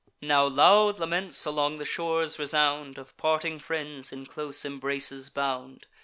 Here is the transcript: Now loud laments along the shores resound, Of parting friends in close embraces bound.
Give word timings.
Now 0.23 0.47
loud 0.47 0.97
laments 0.97 1.45
along 1.45 1.77
the 1.77 1.85
shores 1.85 2.39
resound, 2.39 2.97
Of 2.97 3.15
parting 3.17 3.59
friends 3.59 4.11
in 4.11 4.25
close 4.25 4.65
embraces 4.65 5.29
bound. 5.29 5.85